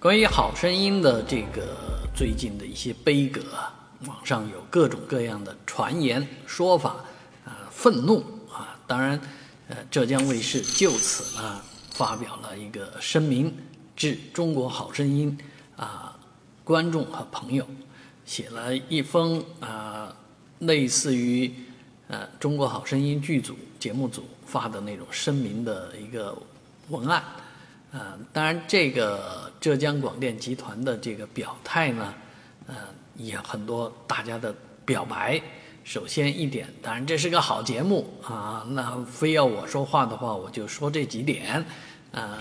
[0.00, 1.76] 关于《好声音》的这个
[2.14, 3.42] 最近的一些悲歌，
[4.06, 7.04] 网上有各种各样的传言说法，
[7.44, 8.78] 啊，愤怒啊！
[8.86, 9.20] 当然，
[9.66, 13.52] 呃，浙江卫视就此呢发表了一个声明，
[13.96, 15.36] 致《中国好声音》
[15.82, 16.16] 啊
[16.62, 17.66] 观众和朋友，
[18.24, 20.14] 写了一封啊
[20.60, 21.52] 类似于
[22.06, 26.38] 呃《中国好声音》剧组节目组发的那种声明的一个
[26.88, 27.20] 文案。
[27.90, 32.14] 呃，当然，这个浙江广电集团的这个表态呢，
[32.66, 32.74] 呃，
[33.16, 34.54] 也很多大家的
[34.84, 35.40] 表白。
[35.84, 41.64] 首先一点，当然这是个好节目啊，那非要我说话的话，我就说这几点。
[42.12, 42.38] 啊，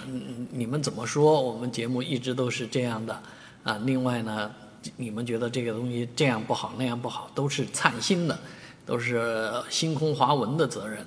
[0.52, 1.42] 你们怎么说？
[1.42, 3.22] 我们节目一直都是这样的。
[3.64, 4.52] 啊，另外呢，
[4.96, 8.40] 你们觉得这个东西这样不好那样不好，都是灿星的，
[8.86, 11.06] 都是星空华文的责任，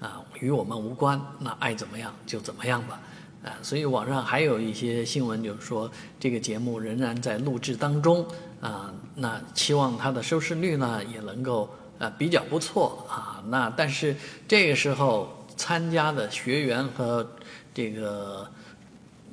[0.00, 1.20] 啊，与我们无关。
[1.38, 3.00] 那爱怎么样就怎么样吧。
[3.42, 8.26] 啊，所以网上还有一些新闻，就是说这个节目仍然在录制当中
[8.60, 8.92] 啊。
[9.14, 13.42] 那期望它的收视率呢也能够呃比较不错啊。
[13.48, 14.14] 那但是
[14.46, 17.26] 这个时候参加的学员和
[17.72, 18.46] 这个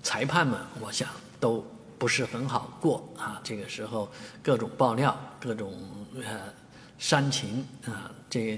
[0.01, 1.61] 裁判们，我想都
[1.97, 3.41] 不是很好过啊。
[3.43, 4.09] 这个时候
[4.41, 5.73] 各种爆料，各种
[6.15, 6.39] 呃
[6.97, 8.57] 煽情啊，这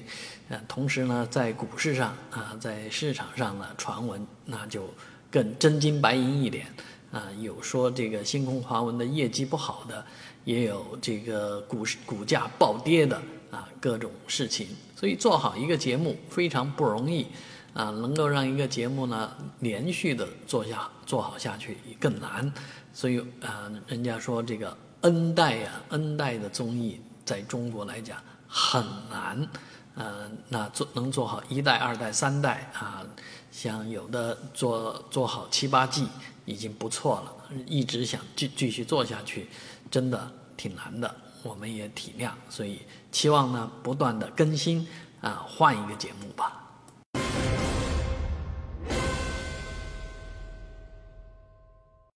[0.49, 4.87] 呃同时呢在股市上啊，在市场上呢传闻，那就。
[5.31, 6.65] 更真金白银一点
[7.11, 10.05] 啊，有说这个星空华文的业绩不好的，
[10.45, 13.15] 也有这个股市股价暴跌的
[13.51, 14.67] 啊，各种事情。
[14.95, 17.25] 所以做好一个节目非常不容易
[17.73, 22.51] 啊，能够让一个节目呢连续的做下做好下去更难。
[22.93, 29.47] 所以啊，人家说这个 N 代呀，N 代的综艺在中国来讲很难。
[29.95, 33.03] 呃，那做能做好一代、二代、三代啊，
[33.51, 36.07] 像有的做做好七八季
[36.45, 37.33] 已经不错了，
[37.65, 39.49] 一直想继继续做下去，
[39.91, 41.13] 真的挺难的。
[41.43, 42.81] 我们也体谅，所以
[43.11, 44.87] 期望呢不断的更新
[45.21, 46.48] 啊，换一个节目吧。